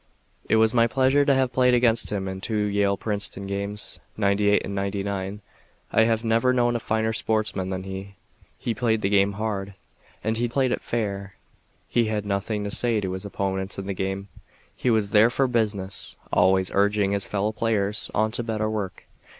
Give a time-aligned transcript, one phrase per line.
[0.49, 4.65] It was my pleasure to have played against him in two Yale Princeton games, '98
[4.65, 5.41] and '99.
[5.91, 8.15] I have never known a finer sportsman than he.
[8.57, 9.75] He played the game hard,
[10.23, 11.35] and he played it fair.
[11.87, 14.27] He had nothing to say to his opponents in the game.
[14.75, 16.17] He was there for business.
[16.33, 19.05] Always urging his fellow players on to better work.